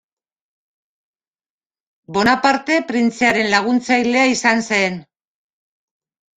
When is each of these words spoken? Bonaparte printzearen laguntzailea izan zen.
Bonaparte 2.17 2.79
printzearen 2.93 3.53
laguntzailea 3.53 4.27
izan 4.35 4.67
zen. 4.73 5.01